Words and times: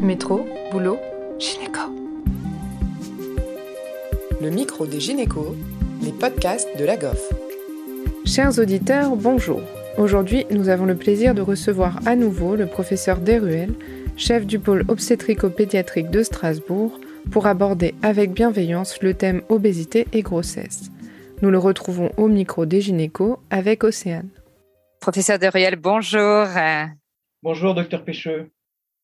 Métro, 0.00 0.46
boulot, 0.70 0.98
gynéco. 1.38 1.80
Le 4.42 4.50
micro 4.50 4.86
des 4.86 5.00
gynécos, 5.00 5.54
les 6.02 6.12
podcasts 6.12 6.68
de 6.78 6.84
la 6.84 6.98
GOF. 6.98 7.32
Chers 8.26 8.58
auditeurs, 8.58 9.16
bonjour. 9.16 9.62
Aujourd'hui, 9.96 10.44
nous 10.50 10.68
avons 10.68 10.84
le 10.84 10.96
plaisir 10.96 11.34
de 11.34 11.40
recevoir 11.40 12.06
à 12.06 12.14
nouveau 12.14 12.56
le 12.56 12.66
professeur 12.66 13.20
Deruel, 13.20 13.72
chef 14.18 14.44
du 14.44 14.58
pôle 14.58 14.84
obstétrico-pédiatrique 14.88 16.10
de 16.10 16.22
Strasbourg, 16.22 17.00
pour 17.30 17.46
aborder 17.46 17.94
avec 18.02 18.32
bienveillance 18.32 19.02
le 19.02 19.14
thème 19.14 19.40
obésité 19.48 20.06
et 20.12 20.22
grossesse. 20.22 20.90
Nous 21.40 21.50
le 21.50 21.58
retrouvons 21.58 22.10
au 22.18 22.28
micro 22.28 22.66
des 22.66 22.82
gynécos 22.82 23.38
avec 23.48 23.82
Océane. 23.82 24.28
Professeur 25.00 25.38
Deruel, 25.38 25.76
bonjour. 25.76 26.46
Bonjour, 27.42 27.74
docteur 27.74 28.04
Pêcheux. 28.04 28.50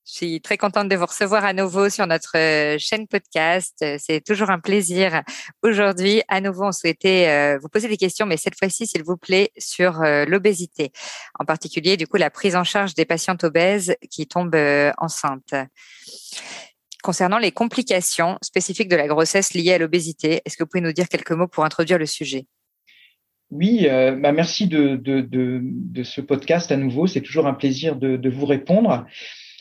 Je 0.04 0.14
suis 0.14 0.40
très 0.40 0.58
contente 0.58 0.88
de 0.88 0.96
vous 0.96 1.06
recevoir 1.06 1.44
à 1.44 1.52
nouveau 1.52 1.88
sur 1.88 2.08
notre 2.08 2.36
euh, 2.36 2.76
chaîne 2.76 3.06
podcast. 3.06 3.78
Euh, 3.82 3.98
c'est 4.00 4.20
toujours 4.20 4.50
un 4.50 4.58
plaisir. 4.58 5.22
Aujourd'hui, 5.62 6.22
à 6.26 6.40
nouveau, 6.40 6.64
on 6.64 6.72
souhaitait 6.72 7.28
euh, 7.28 7.58
vous 7.62 7.68
poser 7.68 7.86
des 7.86 7.96
questions, 7.96 8.26
mais 8.26 8.36
cette 8.36 8.58
fois-ci, 8.58 8.88
s'il 8.88 9.04
vous 9.04 9.16
plaît, 9.16 9.52
sur 9.58 10.00
l'obésité. 10.26 10.90
En 11.38 11.44
particulier, 11.44 11.96
du 11.96 12.08
coup, 12.08 12.16
la 12.16 12.30
prise 12.30 12.56
en 12.56 12.64
charge 12.64 12.94
des 12.94 13.04
patientes 13.04 13.44
obèses 13.44 13.94
qui 14.10 14.26
tombent 14.26 14.56
enceintes. 14.98 15.54
Concernant 17.02 17.38
les 17.38 17.52
complications 17.52 18.38
spécifiques 18.42 18.88
de 18.88 18.96
la 18.96 19.06
grossesse 19.06 19.54
liées 19.54 19.74
à 19.74 19.78
l'obésité, 19.78 20.42
est-ce 20.44 20.56
que 20.56 20.64
vous 20.64 20.68
pouvez 20.68 20.82
nous 20.82 20.92
dire 20.92 21.08
quelques 21.08 21.32
mots 21.32 21.48
pour 21.48 21.64
introduire 21.64 21.98
le 21.98 22.06
sujet? 22.06 22.46
Oui, 23.50 23.86
bah 23.86 24.32
merci 24.32 24.66
de, 24.66 25.00
ce 26.02 26.20
podcast 26.20 26.72
à 26.72 26.76
nouveau. 26.76 27.06
C'est 27.06 27.20
toujours 27.20 27.46
un 27.46 27.54
plaisir 27.54 27.96
de, 27.96 28.28
vous 28.28 28.46
répondre. 28.46 29.06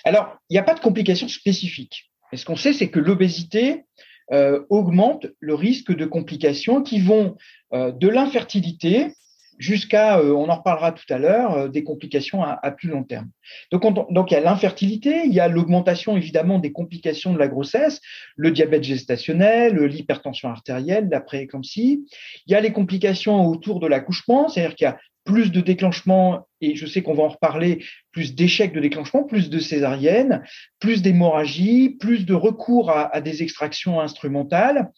Alors, 0.04 0.38
il 0.50 0.54
n'y 0.54 0.60
a 0.60 0.64
pas 0.64 0.74
de 0.74 0.80
complications 0.80 1.28
spécifiques. 1.28 2.12
Et 2.32 2.38
ce 2.38 2.46
qu'on 2.46 2.56
sait, 2.56 2.74
c'est 2.74 2.90
que 2.90 3.00
l'obésité 3.00 3.84
euh, 4.32 4.64
augmente 4.70 5.28
le 5.40 5.56
risque 5.56 5.94
de 5.94 6.06
complications 6.06 6.82
qui 6.82 7.00
vont 7.00 7.36
euh, 7.74 7.92
de 7.92 8.08
l'infertilité 8.08 9.14
jusqu'à, 9.58 10.20
euh, 10.20 10.32
on 10.32 10.48
en 10.48 10.56
reparlera 10.56 10.94
tout 10.94 11.06
à 11.14 11.18
l'heure, 11.18 11.70
des 11.70 11.84
complications 11.84 12.42
à, 12.42 12.72
plus 12.72 12.88
long 12.88 13.04
terme. 13.04 13.30
Donc, 13.72 13.84
donc 14.12 14.32
il 14.32 14.34
y 14.34 14.38
a 14.38 14.40
l'infertilité, 14.40 15.24
il 15.26 15.34
y 15.34 15.40
a 15.42 15.50
l'augmentation 15.50 16.16
évidemment 16.18 16.60
des 16.60 16.72
complications 16.72 17.34
de 17.34 17.38
la 17.38 17.48
grossesse, 17.48 18.00
le 18.38 18.52
diabète 18.52 18.84
gestationnel, 18.84 19.76
l'hypertension 19.84 20.50
artérielle, 20.50 21.10
la 21.12 21.22
prééclampsie. 21.22 22.06
Il 22.48 22.54
y 22.54 22.56
a 22.56 22.62
les 22.62 22.72
complications 22.72 23.46
autour 23.46 23.80
de 23.82 23.88
l'accouchement, 23.88 24.48
c'est-à-dire 24.48 24.76
qu'il 24.76 24.86
y 24.86 24.88
a 24.88 24.98
plus 25.32 25.50
de 25.50 25.62
déclenchement, 25.62 26.46
et 26.60 26.76
je 26.76 26.86
sais 26.86 27.02
qu'on 27.02 27.14
va 27.14 27.24
en 27.24 27.30
reparler, 27.30 27.86
plus 28.12 28.36
d'échecs 28.36 28.74
de 28.74 28.82
déclenchement, 28.82 29.24
plus 29.24 29.50
de 29.50 29.60
césariennes, 29.60 30.44
plus 30.80 31.02
d'hémorragie, 31.02 31.92
plus 32.02 32.26
de 32.26 32.34
recours 32.34 32.92
à, 32.92 33.22
des 33.22 33.42
extractions 33.42 34.02
instrumentales, 34.02 34.92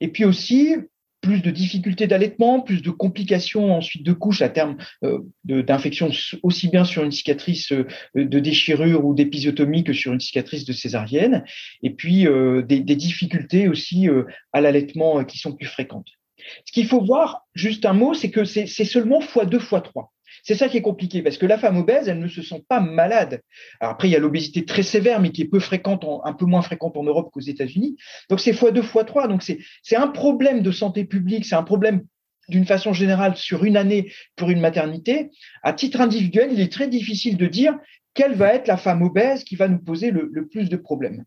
et 0.00 0.06
puis 0.06 0.24
aussi 0.24 0.76
plus 1.22 1.42
de 1.42 1.50
difficultés 1.50 2.06
d'allaitement, 2.06 2.60
plus 2.60 2.82
de 2.82 2.90
complications 2.90 3.74
ensuite 3.74 4.04
de 4.06 4.12
couches 4.12 4.42
à 4.42 4.48
terme 4.48 4.76
euh, 5.02 5.18
d'infection 5.42 6.08
aussi 6.44 6.68
bien 6.68 6.84
sur 6.84 7.02
une 7.02 7.10
cicatrice 7.10 7.72
euh, 7.72 7.84
de 8.14 8.38
déchirure 8.38 9.04
ou 9.04 9.12
d'épisiotomie 9.12 9.82
que 9.82 9.92
sur 9.92 10.12
une 10.12 10.20
cicatrice 10.20 10.64
de 10.64 10.72
césarienne, 10.72 11.44
et 11.82 11.90
puis 11.90 12.28
euh, 12.28 12.62
des, 12.62 12.80
difficultés 12.80 13.66
aussi 13.66 14.08
à 14.52 14.60
l'allaitement 14.60 15.24
qui 15.24 15.38
sont 15.38 15.52
plus 15.52 15.66
fréquentes. 15.66 16.19
Ce 16.64 16.72
qu'il 16.72 16.86
faut 16.86 17.04
voir, 17.04 17.46
juste 17.54 17.84
un 17.86 17.92
mot, 17.92 18.14
c'est 18.14 18.30
que 18.30 18.44
c'est 18.44 18.66
seulement 18.66 19.20
fois 19.20 19.44
deux, 19.44 19.58
fois 19.58 19.80
trois. 19.80 20.12
C'est 20.42 20.54
ça 20.54 20.68
qui 20.68 20.76
est 20.76 20.82
compliqué 20.82 21.22
parce 21.22 21.38
que 21.38 21.46
la 21.46 21.58
femme 21.58 21.76
obèse, 21.76 22.08
elle 22.08 22.18
ne 22.18 22.28
se 22.28 22.42
sent 22.42 22.64
pas 22.68 22.80
malade. 22.80 23.42
Après, 23.80 24.08
il 24.08 24.12
y 24.12 24.16
a 24.16 24.18
l'obésité 24.18 24.64
très 24.64 24.82
sévère, 24.82 25.20
mais 25.20 25.32
qui 25.32 25.42
est 25.42 25.50
un 25.52 26.32
peu 26.32 26.46
moins 26.46 26.62
fréquente 26.62 26.96
en 26.96 27.02
Europe 27.02 27.30
qu'aux 27.32 27.40
États-Unis. 27.40 27.96
Donc 28.28 28.40
c'est 28.40 28.52
fois 28.52 28.70
deux, 28.70 28.82
fois 28.82 29.04
trois. 29.04 29.28
Donc 29.28 29.42
c'est 29.42 29.96
un 29.96 30.08
problème 30.08 30.62
de 30.62 30.72
santé 30.72 31.04
publique, 31.04 31.44
c'est 31.44 31.56
un 31.56 31.62
problème 31.62 32.04
d'une 32.48 32.66
façon 32.66 32.92
générale 32.92 33.36
sur 33.36 33.64
une 33.64 33.76
année 33.76 34.12
pour 34.36 34.50
une 34.50 34.60
maternité. 34.60 35.30
À 35.62 35.72
titre 35.72 36.00
individuel, 36.00 36.50
il 36.52 36.60
est 36.60 36.72
très 36.72 36.88
difficile 36.88 37.36
de 37.36 37.46
dire 37.46 37.78
quelle 38.14 38.34
va 38.34 38.54
être 38.54 38.66
la 38.66 38.76
femme 38.76 39.02
obèse 39.02 39.44
qui 39.44 39.56
va 39.56 39.68
nous 39.68 39.78
poser 39.78 40.10
le, 40.10 40.28
le 40.32 40.48
plus 40.48 40.68
de 40.68 40.76
problèmes. 40.76 41.24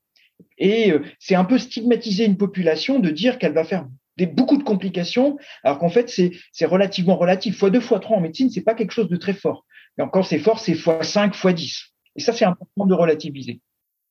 Et 0.57 0.91
euh, 0.91 1.01
c'est 1.19 1.35
un 1.35 1.45
peu 1.45 1.57
stigmatiser 1.57 2.25
une 2.25 2.37
population 2.37 2.99
de 2.99 3.09
dire 3.09 3.37
qu'elle 3.37 3.53
va 3.53 3.63
faire 3.63 3.87
des, 4.17 4.25
beaucoup 4.25 4.57
de 4.57 4.63
complications, 4.63 5.37
alors 5.63 5.79
qu'en 5.79 5.89
fait, 5.89 6.09
c'est 6.09 6.65
relativement 6.65 7.15
relatif. 7.15 7.57
Fois 7.57 7.69
deux, 7.69 7.81
fois 7.81 7.99
trois 7.99 8.17
en 8.17 8.21
médecine, 8.21 8.49
c'est 8.49 8.61
pas 8.61 8.75
quelque 8.75 8.91
chose 8.91 9.09
de 9.09 9.17
très 9.17 9.33
fort. 9.33 9.65
Mais 9.97 10.05
quand 10.11 10.23
c'est 10.23 10.39
fort, 10.39 10.59
c'est 10.59 10.75
fois 10.75 11.03
cinq, 11.03 11.35
fois 11.35 11.53
dix. 11.53 11.93
Et 12.15 12.21
ça, 12.21 12.33
c'est 12.33 12.45
important 12.45 12.85
de 12.85 12.93
relativiser. 12.93 13.61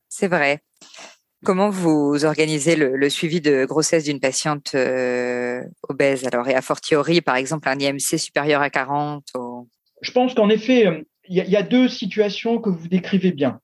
C'est 0.08 0.28
vrai. 0.28 0.60
Comment 1.44 1.70
vous 1.70 2.24
organisez 2.24 2.76
le, 2.76 3.10
suivi 3.10 3.40
de 3.40 3.64
grossesse 3.64 4.04
d'une 4.04 4.20
patiente 4.20 4.76
euh, 4.76 5.62
obèse 5.88 6.24
alors? 6.26 6.48
Et 6.48 6.54
a 6.54 6.62
fortiori 6.62 7.20
par 7.20 7.34
exemple 7.34 7.68
un 7.68 7.78
IMC 7.80 8.18
supérieur 8.18 8.62
à 8.62 8.70
40 8.70 9.24
Je 10.02 10.12
pense 10.12 10.34
qu'en 10.34 10.48
effet 10.48 10.86
euh, 10.86 11.02
il 11.28 11.36
y, 11.36 11.56
a 11.56 11.62
deux 11.62 11.88
situations 11.88 12.60
que 12.60 12.68
vous 12.68 12.88
décrivez 12.88 13.32
bien. 13.32 13.60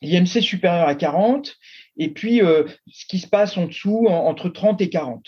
L'IMC 0.00 0.42
supérieur 0.42 0.88
à 0.88 0.94
40 0.94 1.54
et 1.98 2.08
puis 2.08 2.42
euh, 2.42 2.64
ce 2.88 3.06
qui 3.06 3.18
se 3.18 3.28
passe 3.28 3.56
en 3.56 3.66
dessous 3.66 4.06
entre 4.08 4.48
30 4.48 4.80
et 4.80 4.88
40 4.88 5.24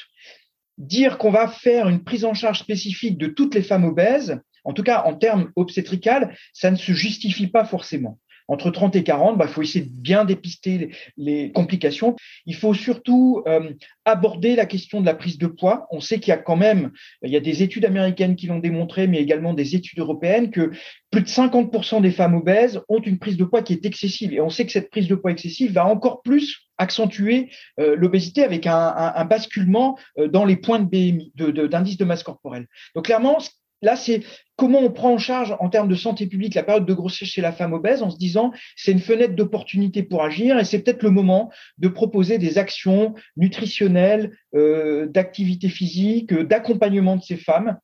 dire 0.78 1.18
qu'on 1.18 1.30
va 1.30 1.48
faire 1.48 1.88
une 1.88 2.04
prise 2.04 2.24
en 2.24 2.34
charge 2.34 2.60
spécifique 2.60 3.18
de 3.18 3.26
toutes 3.26 3.54
les 3.54 3.62
femmes 3.62 3.84
obèses, 3.84 4.40
en 4.64 4.72
tout 4.72 4.82
cas 4.82 5.02
en 5.04 5.14
termes 5.14 5.50
obstétricales, 5.56 6.36
ça 6.52 6.70
ne 6.70 6.76
se 6.76 6.92
justifie 6.92 7.46
pas 7.46 7.64
forcément. 7.64 8.18
Entre 8.48 8.70
30 8.70 8.94
et 8.94 9.02
40, 9.02 9.34
il 9.34 9.38
bah, 9.38 9.48
faut 9.48 9.62
essayer 9.62 9.84
de 9.84 9.90
bien 9.90 10.24
dépister 10.24 10.90
les, 11.16 11.50
complications. 11.50 12.14
Il 12.44 12.54
faut 12.54 12.74
surtout 12.74 13.42
euh, 13.48 13.72
aborder 14.04 14.54
la 14.54 14.66
question 14.66 15.00
de 15.00 15.06
la 15.06 15.14
prise 15.14 15.36
de 15.36 15.48
poids. 15.48 15.88
On 15.90 16.00
sait 16.00 16.20
qu'il 16.20 16.30
y 16.30 16.34
a 16.34 16.36
quand 16.36 16.54
même, 16.54 16.92
il 17.24 17.32
y 17.32 17.36
a 17.36 17.40
des 17.40 17.64
études 17.64 17.84
américaines 17.84 18.36
qui 18.36 18.46
l'ont 18.46 18.60
démontré, 18.60 19.08
mais 19.08 19.18
également 19.18 19.52
des 19.52 19.74
études 19.74 19.98
européennes, 19.98 20.50
que 20.50 20.70
plus 21.10 21.22
de 21.22 21.28
50% 21.28 22.02
des 22.02 22.12
femmes 22.12 22.34
obèses 22.34 22.80
ont 22.88 23.00
une 23.00 23.18
prise 23.18 23.36
de 23.36 23.44
poids 23.44 23.62
qui 23.62 23.72
est 23.72 23.84
excessive. 23.84 24.32
Et 24.32 24.40
on 24.40 24.50
sait 24.50 24.64
que 24.64 24.72
cette 24.72 24.90
prise 24.90 25.08
de 25.08 25.16
poids 25.16 25.32
excessive 25.32 25.72
va 25.72 25.86
encore 25.86 26.22
plus 26.22 26.65
accentuer 26.78 27.50
euh, 27.80 27.96
l'obésité 27.96 28.44
avec 28.44 28.66
un, 28.66 29.24
basculement 29.24 29.98
euh, 30.18 30.28
dans 30.28 30.44
les 30.44 30.56
points 30.56 30.78
de 30.78 30.84
BMI, 30.84 31.32
d'indice 31.34 31.96
de, 31.96 32.04
de 32.04 32.08
masse 32.08 32.22
corporelle. 32.22 32.66
Donc 32.94 33.06
clairement, 33.06 33.38
là, 33.82 33.96
c'est 33.96 34.22
comment 34.56 34.80
on 34.80 34.90
prend 34.90 35.12
en 35.12 35.18
charge 35.18 35.54
en 35.60 35.68
termes 35.68 35.88
de 35.88 35.94
santé 35.94 36.26
publique 36.26 36.54
la 36.54 36.62
période 36.62 36.86
de 36.86 36.94
grossesse 36.94 37.28
chez 37.28 37.42
la 37.42 37.52
femme 37.52 37.72
obèse 37.72 38.02
en 38.02 38.10
se 38.10 38.16
disant 38.16 38.52
c'est 38.74 38.92
une 38.92 39.00
fenêtre 39.00 39.34
d'opportunité 39.34 40.02
pour 40.02 40.24
agir 40.24 40.58
et 40.58 40.64
c'est 40.64 40.80
peut-être 40.80 41.02
le 41.02 41.10
moment 41.10 41.50
de 41.78 41.88
proposer 41.88 42.38
des 42.38 42.58
actions 42.58 43.14
nutritionnelles, 43.36 44.32
euh, 44.54 45.06
d'activité 45.06 45.68
physique, 45.68 46.32
d'accompagnement 46.32 47.16
de 47.16 47.22
ces 47.22 47.36
femmes. 47.36 47.78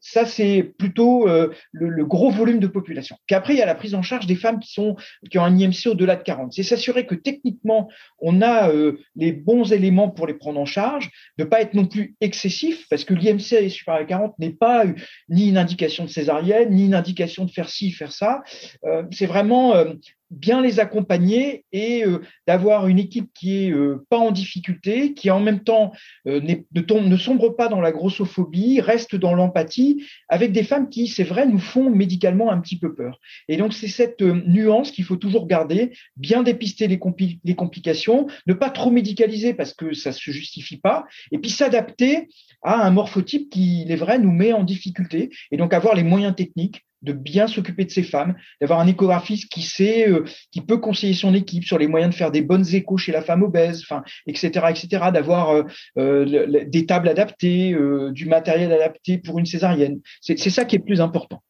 Ça, 0.00 0.26
c'est 0.26 0.74
plutôt 0.78 1.28
euh, 1.28 1.50
le, 1.72 2.04
gros 2.04 2.30
volume 2.30 2.58
de 2.58 2.66
population. 2.66 3.16
Puis 3.26 3.34
après, 3.34 3.54
il 3.54 3.58
y 3.58 3.62
a 3.62 3.66
la 3.66 3.74
prise 3.74 3.94
en 3.94 4.02
charge 4.02 4.26
des 4.26 4.34
femmes 4.34 4.58
qui, 4.58 4.80
ont 4.80 4.96
un 5.34 5.56
IMC 5.58 5.86
au-delà 5.86 6.16
de 6.16 6.22
40. 6.22 6.52
C'est 6.52 6.62
s'assurer 6.62 7.06
que 7.06 7.14
techniquement, 7.14 7.88
on 8.20 8.42
a 8.42 8.70
euh, 8.70 8.98
les 9.16 9.32
bons 9.32 9.72
éléments 9.72 10.10
pour 10.10 10.26
les 10.26 10.34
prendre 10.34 10.60
en 10.60 10.64
charge, 10.64 11.10
de 11.38 11.44
pas 11.44 11.60
être 11.60 11.74
non 11.74 11.86
plus 11.86 12.16
excessif, 12.20 12.86
parce 12.88 13.04
que 13.04 13.14
l'IMC 13.14 13.68
supérieur 13.70 14.02
à 14.02 14.04
40 14.04 14.38
n'est 14.38 14.50
pas 14.50 14.84
ni 15.28 15.48
une 15.48 15.58
indication 15.58 16.04
de 16.04 16.10
césarienne, 16.14 16.70
ni 16.70 16.86
une 16.86 16.94
indication 16.94 17.44
de 17.44 17.50
faire 17.50 17.68
ci, 17.68 17.90
faire 17.90 18.12
ça. 18.12 18.42
Euh, 18.84 19.02
c'est 19.10 19.26
vraiment 19.26 19.74
euh, 19.74 19.94
bien 20.30 20.60
les 20.60 20.80
accompagner 20.80 21.64
et 21.72 22.04
euh, 22.04 22.20
d'avoir 22.46 22.86
une 22.88 22.98
équipe 22.98 23.30
qui 23.34 23.64
est 23.64 23.74
pas 24.08 24.18
en 24.18 24.30
difficulté, 24.30 25.14
qui 25.14 25.30
en 25.30 25.40
même 25.40 25.60
temps 25.60 25.92
ne, 26.26 26.40
ne, 26.40 27.16
sombre 27.16 27.50
pas 27.50 27.68
dans 27.68 27.80
la 27.80 27.92
grossophobie, 27.92 28.80
reste 28.80 29.16
dans 29.16 29.34
l'empathie, 29.34 30.04
avec 30.28 30.52
des 30.52 30.62
femmes 30.62 30.88
qui, 30.88 31.08
c'est 31.08 31.24
vrai, 31.24 31.46
nous 31.46 31.58
font 31.58 31.90
médicalement 31.90 32.50
un 32.50 32.60
petit 32.60 32.78
peu 32.78 32.94
peur. 32.94 33.18
Et 33.48 33.56
donc 33.56 33.72
c'est 33.72 33.88
cette 33.88 34.20
nuance 34.20 34.90
qu'il 34.90 35.04
faut 35.04 35.16
toujours 35.16 35.46
garder, 35.46 35.92
bien 36.16 36.42
dépister 36.42 36.88
les, 36.88 37.00
les 37.44 37.54
complications, 37.54 38.26
ne 38.46 38.54
pas 38.54 38.70
trop 38.70 38.90
médicaliser 38.90 39.54
parce 39.54 39.72
que 39.72 39.94
ça 39.94 40.12
se 40.12 40.30
justifie 40.30 40.78
pas, 40.78 41.04
et 41.32 41.38
puis 41.38 41.50
s'adapter 41.50 42.28
à 42.62 42.86
un 42.86 42.90
morphotype 42.90 43.50
qui, 43.50 43.82
il 43.82 43.92
est 43.92 43.96
vrai, 43.96 44.18
nous 44.18 44.32
met 44.32 44.52
en 44.52 44.64
difficulté. 44.64 45.30
Et 45.50 45.56
donc 45.56 45.72
avoir 45.74 45.94
les 45.94 46.02
moyens 46.02 46.34
techniques 46.34 46.84
de 47.04 47.12
bien 47.12 47.46
s'occuper 47.46 47.84
de 47.84 47.90
ces 47.90 48.02
femmes, 48.02 48.34
d'avoir 48.60 48.80
un 48.80 48.86
échographiste 48.86 49.48
qui 49.50 49.62
sait, 49.62 50.08
euh, 50.08 50.24
qui 50.50 50.60
peut 50.60 50.78
conseiller 50.78 51.14
son 51.14 51.34
équipe 51.34 51.64
sur 51.64 51.78
les 51.78 51.86
moyens 51.86 52.12
de 52.12 52.16
faire 52.16 52.30
des 52.30 52.42
bonnes 52.42 52.66
échos 52.74 52.96
chez 52.96 53.12
la 53.12 53.22
femme 53.22 53.42
obèse, 53.42 53.82
enfin, 53.82 54.02
etc., 54.26 54.66
etc., 54.70 55.04
d'avoir 55.12 55.50
euh, 55.50 55.62
euh, 55.98 56.64
des 56.66 56.86
tables 56.86 57.08
adaptées, 57.08 57.76
du 58.12 58.26
matériel 58.26 58.72
adapté 58.72 59.18
pour 59.18 59.38
une 59.38 59.46
césarienne. 59.46 60.00
C'est 60.20 60.36
ça 60.50 60.64
qui 60.64 60.76
est 60.76 60.80
plus 60.80 61.00
important. 61.00 61.42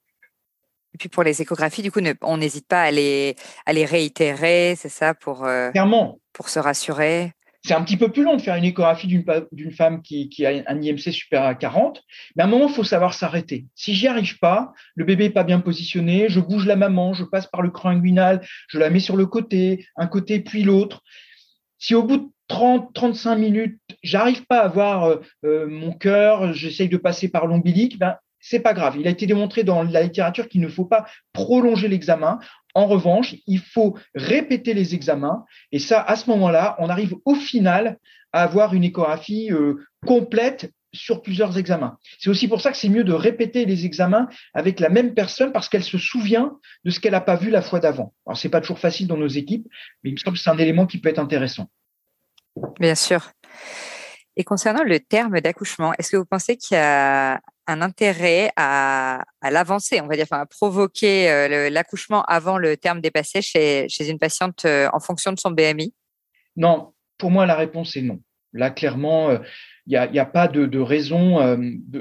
Et 0.95 0.99
puis 0.99 1.09
pour 1.09 1.23
les 1.23 1.41
échographies, 1.41 1.83
du 1.83 1.91
coup, 1.91 2.01
on 2.23 2.37
n'hésite 2.37 2.67
pas 2.69 2.83
à 2.83 2.91
les, 2.91 3.37
à 3.67 3.73
les 3.73 3.85
réitérer, 3.85 4.75
c'est 4.77 4.89
ça, 4.89 5.15
pour, 5.15 5.47
Clairement. 5.73 6.19
pour 6.33 6.49
se 6.49 6.59
rassurer? 6.59 7.33
C'est 7.65 7.73
un 7.73 7.83
petit 7.83 7.97
peu 7.97 8.11
plus 8.11 8.23
long 8.23 8.37
de 8.37 8.43
faire 8.43 8.57
une 8.57 8.65
échographie 8.65 9.07
d'une 9.07 9.73
femme 9.73 10.03
qui, 10.03 10.45
a 10.45 10.63
un 10.67 10.83
IMC 10.83 11.13
supérieur 11.13 11.49
à 11.49 11.55
40, 11.55 12.03
mais 12.37 12.43
à 12.43 12.47
un 12.47 12.49
moment, 12.49 12.69
il 12.69 12.75
faut 12.75 12.85
savoir 12.85 13.15
s'arrêter. 13.15 13.65
Si 13.75 13.95
j'y 13.95 14.07
arrive 14.07 14.39
pas, 14.39 14.75
le 14.95 15.05
bébé 15.05 15.27
est 15.27 15.31
pas 15.31 15.45
bien 15.45 15.61
positionné, 15.61 16.29
je 16.29 16.41
bouge 16.41 16.67
la 16.67 16.77
maman, 16.77 17.15
je 17.15 17.25
passe 17.25 17.47
par 17.47 17.63
le 17.63 17.71
creux 17.71 17.91
inguinal, 17.91 18.47
je 18.69 18.79
la 18.79 18.91
mets 18.91 19.01
sur 19.01 19.17
le 19.17 19.25
côté, 19.25 19.87
un 19.97 20.07
côté 20.07 20.41
puis 20.41 20.63
l'autre. 20.63 21.03
Si 21.79 21.95
au 21.95 22.03
bout 22.03 22.19
de 22.19 22.27
30, 22.49 22.93
35 22.93 23.37
minutes, 23.37 23.81
j'arrive 24.03 24.45
pas 24.45 24.61
à 24.61 24.69
voir 24.69 25.05
euh, 25.05 25.17
euh, 25.47 25.67
mon 25.67 25.93
cœur, 25.93 26.53
j'essaye 26.53 26.91
de 26.91 26.99
passer 26.99 27.29
par 27.29 27.47
l'ombilique, 27.47 27.99
ben, 27.99 28.17
c'est 28.41 28.61
pas 28.61 28.75
grave. 28.75 28.97
Il 29.01 29.07
a 29.07 29.11
été 29.11 29.27
démontré 29.27 29.65
dans 29.65 29.83
la 29.83 30.03
littérature 30.03 30.51
qu'il 30.51 30.61
ne 30.61 30.69
faut 30.69 30.85
pas 30.85 31.07
prolonger 31.33 31.89
l'examen. 31.89 32.41
En 32.75 32.87
revanche, 32.87 33.37
il 33.47 33.61
faut 33.61 33.97
répéter 34.15 34.75
les 34.75 34.95
examens. 34.95 35.45
Et 35.73 35.79
ça, 35.79 36.01
à 36.03 36.17
ce 36.17 36.29
moment-là, 36.31 36.77
on 36.79 36.89
arrive 36.89 37.15
au 37.25 37.35
final 37.35 37.99
à 38.33 38.43
avoir 38.43 38.75
une 38.75 38.85
échographie 38.85 39.53
euh, 39.53 39.77
complète 40.05 40.73
sur 40.93 41.23
plusieurs 41.23 41.59
examens. 41.59 41.99
C'est 42.19 42.31
aussi 42.31 42.49
pour 42.49 42.61
ça 42.61 42.71
que 42.71 42.77
c'est 42.77 42.89
mieux 42.89 43.05
de 43.05 43.13
répéter 43.13 43.65
les 43.65 43.85
examens 43.85 44.29
avec 44.55 44.81
la 44.81 44.89
même 44.89 45.15
personne 45.15 45.53
parce 45.53 45.69
qu'elle 45.69 45.83
se 45.83 45.99
souvient 45.99 46.59
de 46.85 46.91
ce 46.91 47.01
qu'elle 47.01 47.13
n'a 47.13 47.21
pas 47.21 47.37
vu 47.37 47.51
la 47.51 47.63
fois 47.63 47.81
d'avant. 47.81 48.15
Alors, 48.27 48.39
c'est 48.39 48.49
pas 48.49 48.61
toujours 48.61 48.79
facile 48.79 49.07
dans 49.07 49.17
nos 49.17 49.29
équipes, 49.29 49.67
mais 50.03 50.11
il 50.11 50.13
me 50.15 50.19
semble 50.19 50.37
que 50.37 50.43
c'est 50.43 50.51
un 50.51 50.59
élément 50.59 50.87
qui 50.87 50.99
peut 50.99 51.09
être 51.09 51.19
intéressant. 51.19 51.69
Bien 52.79 52.95
sûr. 52.95 53.31
Et 54.37 54.45
concernant 54.45 54.83
le 54.85 55.01
terme 55.01 55.41
d'accouchement, 55.41 55.93
est-ce 55.99 56.11
que 56.11 56.17
vous 56.17 56.25
pensez 56.25 56.57
qu'il 56.57 56.77
y 56.77 56.81
a 56.81 57.41
un 57.67 57.83
intérêt 57.83 58.51
à, 58.57 59.25
l'avancer, 59.43 60.01
on 60.01 60.07
va 60.07 60.17
dire, 60.17 60.27
enfin, 60.31 60.41
à 60.41 60.47
provoquer 60.47 61.31
euh, 61.31 61.71
l'accouchement 61.71 62.23
avant 62.25 62.59
le 62.59 62.77
terme 62.77 63.01
dépassé 63.01 63.43
chez, 63.43 63.89
une 64.09 64.19
patiente 64.19 64.65
euh, 64.65 64.89
en 64.93 65.01
fonction 65.01 65.33
de 65.33 65.39
son 65.39 65.51
BMI 65.51 65.95
Non, 66.57 66.93
pour 67.19 67.31
moi, 67.31 67.47
la 67.47 67.55
réponse 67.55 67.97
est 67.97 68.03
non. 68.03 68.21
Là, 68.53 68.71
clairement, 68.71 69.31
euh, 69.31 69.39
n'y 69.87 69.97
a, 69.97 70.25
pas 70.27 70.49
de, 70.49 70.79
raison, 70.79 71.41
euh, 71.41 71.57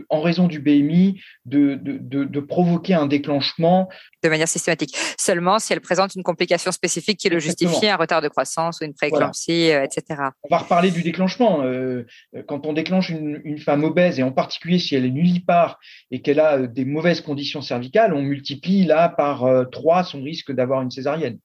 en 0.09 0.21
raison 0.21 0.47
du 0.47 0.59
BMI, 0.59 1.21
de, 1.45 2.39
provoquer 2.39 2.93
un 2.93 3.07
déclenchement. 3.07 3.89
De 4.23 4.29
manière 4.29 4.47
systématique. 4.47 4.95
Seulement 5.17 5.59
si 5.59 5.73
elle 5.73 5.81
présente 5.81 6.15
une 6.15 6.23
complication 6.23 6.71
spécifique 6.71 7.19
qui 7.19 7.29
le 7.29 7.39
justifie, 7.39 7.87
un 7.87 7.97
retard 7.97 8.21
de 8.21 8.29
croissance 8.29 8.79
ou 8.81 8.85
une 8.85 8.93
prééclampsie, 8.93 9.71
euh, 9.71 9.83
etc. 9.83 10.21
On 10.43 10.55
va 10.55 10.59
reparler 10.59 10.91
du 10.91 11.03
déclenchement. 11.03 11.63
Euh, 11.63 12.05
quand 12.47 12.65
on 12.65 12.73
déclenche 12.73 13.09
une, 13.09 13.57
femme 13.57 13.83
obèse, 13.83 14.19
et 14.19 14.23
en 14.23 14.31
particulier 14.31 14.79
si 14.79 14.95
elle 14.95 15.05
est 15.05 15.11
nullipare 15.11 15.79
et 16.11 16.21
qu'elle 16.21 16.39
a 16.39 16.67
des 16.67 16.85
mauvaises 16.85 17.21
conditions 17.21 17.61
cervicales, 17.61 18.13
on 18.13 18.21
multiplie 18.21 18.85
là 18.85 19.09
par 19.09 19.47
3 19.71 20.03
son 20.03 20.21
risque 20.21 20.51
d'avoir 20.51 20.81
une 20.81 20.91
césarienne. 20.91 21.37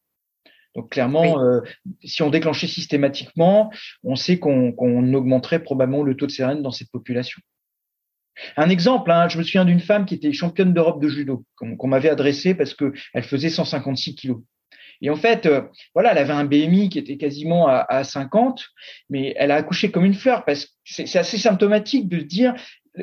Donc 0.74 0.90
clairement, 0.90 1.42
euh, 1.42 1.60
si 2.04 2.22
on 2.22 2.30
déclenchait 2.30 2.66
systématiquement, 2.66 3.70
on 4.04 4.16
sait 4.16 4.38
qu'on 4.38 5.14
augmenterait 5.14 5.62
probablement 5.62 6.02
le 6.02 6.16
taux 6.16 6.26
de 6.26 6.30
césarienne 6.30 6.62
dans 6.62 6.70
cette 6.70 6.90
population. 6.90 7.40
Un 8.56 8.68
exemple, 8.68 9.10
hein, 9.10 9.28
je 9.28 9.38
me 9.38 9.42
souviens 9.42 9.64
d'une 9.64 9.80
femme 9.80 10.04
qui 10.04 10.14
était 10.14 10.32
championne 10.32 10.72
d'Europe 10.72 11.02
de 11.02 11.08
judo, 11.08 11.44
qu'on 11.56 11.88
m'avait 11.88 12.08
adressée 12.08 12.54
parce 12.54 12.74
qu'elle 12.74 13.24
faisait 13.24 13.48
156 13.48 14.14
kilos. 14.14 14.38
Et 15.00 15.10
en 15.10 15.16
fait, 15.16 15.46
euh, 15.46 15.62
voilà, 15.94 16.12
elle 16.12 16.18
avait 16.18 16.32
un 16.32 16.44
BMI 16.44 16.88
qui 16.88 16.98
était 16.98 17.16
quasiment 17.16 17.68
à, 17.68 17.86
à, 17.88 18.04
50, 18.04 18.64
mais 19.10 19.32
elle 19.36 19.52
a 19.52 19.56
accouché 19.56 19.90
comme 19.90 20.04
une 20.04 20.14
fleur 20.14 20.44
parce 20.44 20.66
que 20.66 20.72
c'est 20.84 21.18
assez 21.18 21.38
symptomatique 21.38 22.08
de 22.08 22.18
se 22.18 22.24
dire 22.24 22.54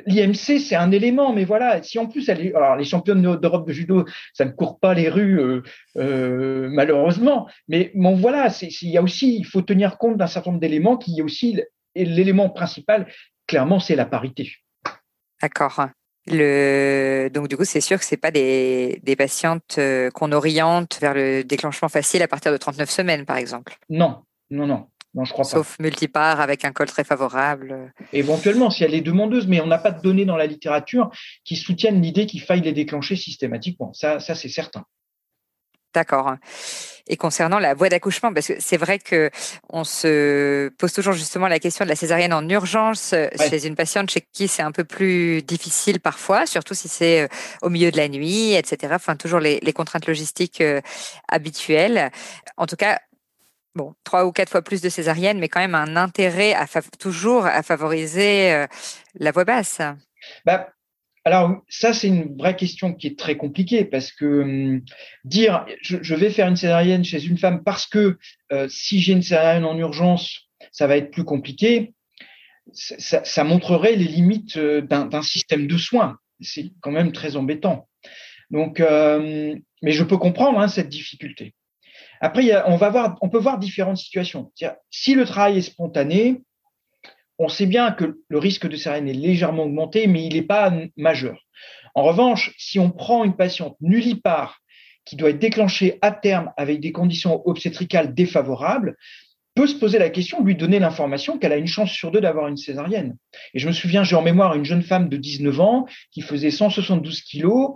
l'IMC, 0.06 0.60
c'est 0.60 0.76
un 0.76 0.92
élément, 0.92 1.34
mais 1.34 1.46
voilà, 1.46 1.82
si 1.84 2.00
en 2.00 2.08
plus 2.08 2.28
elle 2.30 2.46
est, 2.46 2.56
alors 2.56 2.76
les 2.76 2.84
championnes 2.84 3.22
d'Europe 3.22 3.68
de 3.68 3.74
judo, 3.74 4.06
ça 4.34 4.46
ne 4.46 4.52
court 4.52 4.80
pas 4.80 4.94
les 4.94 5.10
rues 5.10 5.40
euh, 5.40 5.64
euh, 5.98 6.70
malheureusement, 6.72 7.48
mais 7.68 7.92
bon 7.96 8.16
voilà, 8.16 8.50
il 8.62 8.90
y 8.90 8.98
a 8.98 9.02
aussi, 9.02 9.38
il 9.38 9.46
faut 9.46 9.62
tenir 9.62 9.98
compte 9.98 10.18
d'un 10.18 10.28
certain 10.28 10.52
nombre 10.52 10.62
d'éléments 10.62 10.98
qui 10.98 11.20
est 11.20 11.22
aussi 11.22 11.62
l'élément 11.96 12.50
principal, 12.50 13.08
clairement, 13.48 13.80
c'est 13.80 13.96
la 13.96 14.06
parité. 14.06 14.52
D'accord. 15.42 15.88
Le... 16.28 17.30
Donc 17.30 17.48
du 17.48 17.56
coup, 17.56 17.66
c'est 17.66 17.82
sûr 17.82 18.00
que 18.00 18.06
c'est 18.06 18.18
pas 18.18 18.32
des, 18.32 19.00
des 19.04 19.16
patientes 19.16 19.76
euh, 19.78 20.10
qu'on 20.10 20.32
oriente 20.32 20.98
vers 21.00 21.14
le 21.14 21.44
déclenchement 21.44 21.90
facile 21.90 22.24
à 22.24 22.28
partir 22.28 22.52
de 22.52 22.58
39 22.58 22.90
semaines, 22.90 23.26
par 23.26 23.38
exemple. 23.38 23.78
Non, 23.90 24.24
non, 24.50 24.66
non. 24.66 24.88
Non, 25.16 25.24
je 25.24 25.32
crois 25.32 25.46
Sauf 25.46 25.80
multipart 25.80 26.42
avec 26.42 26.66
un 26.66 26.74
col 26.74 26.88
très 26.88 27.06
favorable. 27.06 27.94
Éventuellement, 28.12 28.70
si 28.70 28.84
elle 28.84 28.94
est 28.94 29.02
demandeuse, 29.02 29.48
mais 29.48 29.62
on 29.62 29.68
n'a 29.68 29.78
pas 29.78 29.92
de 29.92 30.02
données 30.02 30.26
dans 30.26 30.36
la 30.36 30.46
littérature 30.46 31.10
qui 31.46 31.56
soutiennent 31.56 32.02
l'idée 32.02 32.26
qu'il 32.26 32.42
faille 32.42 32.62
les 32.62 32.74
déclencher 32.74 33.16
systématiquement. 33.16 33.94
Ça, 33.94 34.20
ça 34.20 34.36
c'est 34.36 34.50
certain. 34.50 34.86
D'accord. 35.94 36.36
Et 37.08 37.16
concernant 37.16 37.60
la 37.60 37.74
voie 37.74 37.88
d'accouchement, 37.88 38.34
parce 38.34 38.48
que 38.48 38.54
c'est 38.60 38.76
vrai 38.76 39.00
que 39.00 39.30
on 39.70 39.86
se 39.86 40.68
pose 40.78 40.92
toujours 40.92 41.14
justement 41.14 41.48
la 41.48 41.60
question 41.60 41.86
de 41.86 41.90
la 41.90 41.96
césarienne 41.96 42.34
en 42.34 42.50
urgence 42.50 43.14
euh, 43.14 43.28
chez 43.50 43.66
une 43.66 43.76
patiente 43.76 44.10
chez 44.10 44.22
qui 44.34 44.50
c'est 44.50 44.64
un 44.64 44.74
peu 44.74 44.84
plus 44.84 45.42
difficile 45.44 46.02
parfois, 46.02 46.46
surtout 46.46 46.74
si 46.74 46.90
c'est 46.90 47.22
euh, 47.22 47.28
au 47.62 47.70
milieu 47.70 47.92
de 47.92 47.98
la 47.98 48.10
nuit, 48.10 48.56
etc. 48.56 48.94
Enfin, 48.96 49.16
toujours 49.16 49.40
les, 49.40 49.62
les 49.62 49.72
contraintes 49.72 50.08
logistiques 50.08 50.60
euh, 50.60 50.82
habituelles. 51.30 52.12
En 52.58 52.66
tout 52.66 52.76
cas, 52.76 53.00
bon, 53.76 53.94
trois 54.04 54.26
ou 54.26 54.32
quatre 54.32 54.50
fois 54.50 54.62
plus 54.62 54.82
de 54.82 54.90
césariennes, 54.90 55.40
mais 55.40 55.50
quand 55.50 55.60
même 55.60 55.76
un 55.76 55.96
intérêt 55.96 56.54
à 56.54 56.66
toujours 57.00 57.46
à 57.46 57.62
favoriser 57.62 58.52
euh, 58.52 58.68
la 59.20 59.32
voix 59.32 59.44
basse. 59.44 59.82
Bah, 60.46 60.70
alors, 61.26 61.62
ça, 61.68 61.94
c'est 61.94 62.08
une 62.08 62.38
vraie 62.38 62.56
question 62.56 62.94
qui 62.94 63.08
est 63.08 63.20
très 63.20 63.36
compliquée 63.36 63.84
parce 63.86 64.12
que 64.12 64.26
hum, 64.26 64.82
dire 65.24 65.66
je, 65.82 66.16
vais 66.16 66.30
faire 66.30 66.48
une 66.48 66.56
césarienne 66.56 67.04
chez 67.04 67.24
une 67.24 67.38
femme 67.38 67.64
parce 67.64 67.86
que 67.86 68.18
euh, 68.52 68.68
si 68.70 69.02
j'ai 69.02 69.14
une 69.14 69.24
césarienne 69.24 69.66
en 69.66 69.78
urgence, 69.78 70.50
ça 70.72 70.88
va 70.88 70.98
être 70.98 71.12
plus 71.12 71.24
compliqué, 71.24 71.94
ça, 72.74 73.44
montrerait 73.44 73.96
les 73.96 74.06
limites 74.06 74.58
euh, 74.58 74.82
d'un 74.82 75.22
système 75.22 75.68
de 75.68 75.78
soins. 75.78 76.18
C'est 76.42 76.72
quand 76.82 76.92
même 76.92 77.12
très 77.12 77.36
embêtant. 77.36 77.88
Donc, 78.52 78.80
mais 78.80 79.92
je 79.92 80.04
peux 80.04 80.18
comprendre 80.18 80.60
hein, 80.60 80.68
cette 80.68 80.90
difficulté. 80.90 81.56
Après, 82.22 82.52
on, 82.68 83.30
peut 83.30 83.38
voir 83.38 83.60
différentes 83.60 83.98
situations. 83.98 84.52
Si 84.90 85.16
le 85.16 85.26
travail 85.26 85.58
est 85.58 85.62
spontané, 85.62 86.42
on 87.38 87.50
sait 87.50 87.66
bien 87.66 87.92
que 87.92 88.20
le 88.28 88.38
risque 88.38 88.68
de 88.68 88.76
césarienne 88.76 89.10
est 89.10 89.14
légèrement 89.14 89.64
augmenté, 89.64 90.08
mais 90.08 90.26
il 90.26 90.34
n'est 90.34 90.42
pas 90.42 90.74
majeur. 90.96 91.38
En 91.94 92.04
revanche, 92.04 92.54
si 92.58 92.80
on 92.80 92.92
prend 92.92 93.24
une 93.24 93.36
patiente 93.36 93.76
nullipare 93.82 94.60
qui 95.06 95.16
doit 95.16 95.30
être 95.30 95.40
déclenchée 95.40 96.00
à 96.02 96.12
terme 96.12 96.52
avec 96.58 96.80
des 96.80 96.92
conditions 96.92 97.42
obstétricales 97.48 98.14
défavorables, 98.14 98.98
peut 99.56 99.68
se 99.68 99.76
poser 99.76 99.98
la 99.98 100.10
question 100.10 100.44
lui 100.44 100.56
donner 100.56 100.80
l'information 100.80 101.38
qu'elle 101.38 101.54
a 101.54 101.58
une 101.58 101.68
chance 101.68 101.92
sur 101.92 102.12
deux 102.12 102.22
d'avoir 102.22 102.48
une 102.48 102.58
césarienne. 102.58 103.18
Et 103.54 103.60
je 103.60 103.68
me 103.68 103.74
souviens, 103.74 104.04
j'ai 104.04 104.16
en 104.16 104.22
mémoire 104.22 104.54
une 104.54 104.66
jeune 104.66 104.84
femme 104.84 105.10
de 105.10 105.18
19 105.18 105.60
ans 105.62 105.86
qui 106.12 106.22
faisait 106.22 106.52
172 106.52 107.22
kilos, 107.22 107.72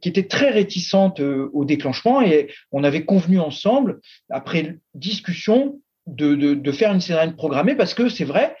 qui 0.00 0.08
était 0.08 0.28
très 0.28 0.50
réticente 0.50 1.20
euh, 1.20 1.50
au 1.52 1.64
déclenchement 1.64 2.20
et 2.20 2.50
on 2.70 2.84
avait 2.84 3.04
convenu 3.04 3.40
ensemble, 3.40 4.00
après 4.30 4.76
discussion, 4.94 5.80
de, 6.06 6.34
de 6.34 6.72
faire 6.72 6.92
une 6.92 7.00
césarienne 7.00 7.34
programmée 7.34 7.74
parce 7.74 7.94
que 7.94 8.10
c'est 8.10 8.24
vrai, 8.24 8.54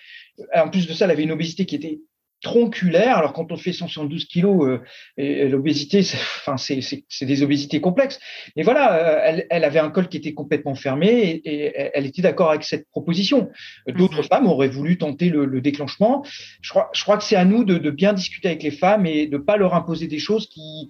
en 0.54 0.70
plus 0.70 0.86
de 0.86 0.94
ça, 0.94 1.04
elle 1.04 1.10
avait 1.10 1.24
une 1.24 1.32
obésité 1.32 1.66
qui 1.66 1.76
était 1.76 2.00
tronculaire. 2.44 3.18
Alors 3.18 3.32
quand 3.32 3.50
on 3.50 3.56
fait 3.56 3.72
172 3.72 4.26
kilos, 4.26 4.64
euh, 4.64 4.80
et, 5.16 5.48
l'obésité, 5.48 5.98
enfin 6.46 6.56
c'est 6.56 6.80
des 7.22 7.42
obésités 7.42 7.80
complexes. 7.80 8.20
Mais 8.56 8.62
voilà, 8.62 8.94
euh, 8.94 9.20
elle, 9.24 9.46
elle, 9.50 9.64
avait 9.64 9.80
un 9.80 9.90
col 9.90 10.08
qui 10.08 10.16
était 10.16 10.34
complètement 10.34 10.76
fermé 10.76 11.42
et, 11.44 11.72
elle 11.94 12.06
était 12.06 12.22
d'accord 12.22 12.50
avec 12.50 12.62
cette 12.62 12.88
proposition. 12.90 13.50
D'autres 13.88 14.22
mhm. 14.22 14.28
femmes 14.28 14.46
auraient 14.46 14.68
voulu 14.68 14.96
tenter 14.96 15.28
le, 15.28 15.44
le, 15.44 15.60
déclenchement. 15.60 16.24
Je 16.60 16.70
crois, 16.70 16.90
je 16.94 17.02
crois 17.02 17.16
que 17.16 17.24
c'est 17.24 17.36
à 17.36 17.44
nous 17.44 17.64
de, 17.64 17.78
de, 17.78 17.90
bien 17.90 18.12
discuter 18.12 18.48
avec 18.48 18.62
les 18.62 18.70
femmes 18.70 19.06
et 19.06 19.26
de 19.26 19.38
pas 19.38 19.56
leur 19.56 19.74
imposer 19.74 20.06
des 20.06 20.18
choses 20.18 20.46
qui 20.48 20.88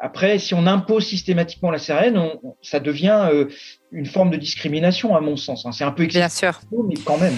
après, 0.00 0.38
si 0.38 0.54
on 0.54 0.66
impose 0.66 1.06
systématiquement 1.06 1.70
la 1.70 1.78
sérène, 1.78 2.20
ça 2.62 2.80
devient 2.80 3.28
euh, 3.32 3.46
une 3.92 4.06
forme 4.06 4.30
de 4.30 4.36
discrimination, 4.36 5.14
à 5.16 5.20
mon 5.20 5.36
sens. 5.36 5.64
Hein. 5.66 5.72
C'est 5.72 5.84
un 5.84 5.92
peu 5.92 6.08
sûr. 6.28 6.60
mais 6.88 6.96
quand 7.04 7.18
même. 7.18 7.34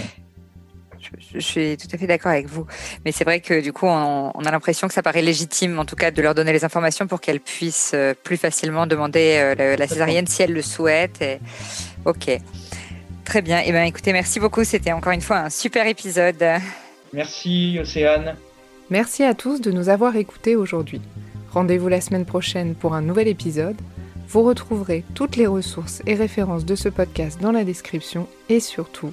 Je, 1.34 1.38
suis 1.38 1.76
tout 1.76 1.88
à 1.92 1.98
fait 1.98 2.06
d'accord 2.06 2.32
avec 2.32 2.46
vous. 2.46 2.66
Mais 3.04 3.12
c'est 3.12 3.24
vrai 3.24 3.40
que 3.40 3.60
du 3.60 3.72
coup, 3.72 3.86
on, 3.86 4.30
a 4.30 4.50
l'impression 4.50 4.88
que 4.88 4.94
ça 4.94 5.02
paraît 5.02 5.22
légitime, 5.22 5.78
en 5.78 5.84
tout 5.84 5.96
cas, 5.96 6.10
de 6.10 6.20
leur 6.22 6.34
donner 6.34 6.52
les 6.52 6.64
informations 6.64 7.06
pour 7.06 7.20
qu'elles 7.20 7.40
puissent 7.40 7.92
euh, 7.94 8.14
plus 8.14 8.36
facilement 8.36 8.86
demander 8.86 9.54
euh, 9.58 9.76
la, 9.76 9.86
césarienne 9.86 10.26
si 10.26 10.42
elles 10.42 10.52
le 10.52 10.62
souhaitent. 10.62 11.24
Ok. 12.04 12.30
Très 13.24 13.42
bien. 13.42 13.62
Eh 13.64 13.72
bien, 13.72 13.84
écoutez, 13.84 14.12
merci 14.12 14.38
beaucoup. 14.40 14.64
C'était 14.64 14.92
encore 14.92 15.12
une 15.12 15.20
fois 15.20 15.38
un 15.38 15.50
super 15.50 15.86
épisode. 15.86 16.44
Merci, 17.12 17.78
Océane. 17.80 18.36
Merci 18.90 19.24
à 19.24 19.34
tous 19.34 19.60
de 19.60 19.72
nous 19.72 19.88
avoir 19.88 20.14
écoutés 20.16 20.54
aujourd'hui. 20.54 21.00
Rendez-vous 21.50 21.88
la 21.88 22.00
semaine 22.00 22.24
prochaine 22.24 22.74
pour 22.74 22.94
un 22.94 23.02
nouvel 23.02 23.26
épisode. 23.26 23.76
Vous 24.28 24.42
retrouverez 24.42 25.04
toutes 25.14 25.36
les 25.36 25.46
ressources 25.46 26.02
et 26.06 26.14
références 26.14 26.64
de 26.64 26.74
ce 26.74 26.88
podcast 26.88 27.40
dans 27.40 27.52
la 27.52 27.64
description 27.64 28.28
et 28.48 28.60
surtout, 28.60 29.12